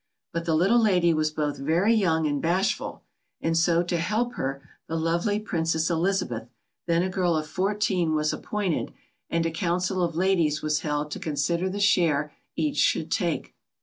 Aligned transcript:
But 0.33 0.45
the 0.45 0.55
little 0.55 0.79
lady 0.81 1.13
was 1.13 1.29
both 1.29 1.59
very 1.59 1.93
young 1.93 2.25
and 2.25 2.41
bashful, 2.41 3.03
and 3.39 3.55
so 3.55 3.83
to 3.83 3.97
help 3.97 4.33
her 4.33 4.67
the 4.87 4.95
lovely 4.95 5.39
Princess 5.39 5.91
Elizabeth, 5.91 6.49
then 6.87 7.03
a 7.03 7.07
girl 7.09 7.35
of 7.37 7.45
fourteen, 7.45 8.15
was 8.15 8.33
appointed, 8.33 8.93
and 9.29 9.45
a 9.45 9.51
council 9.51 10.01
of 10.01 10.15
ladies 10.15 10.63
was 10.63 10.79
held 10.79 11.11
to 11.11 11.19
consider 11.19 11.69
the 11.69 11.79
share 11.79 12.33
each 12.55 12.77
should 12.77 13.11
take. 13.11 13.53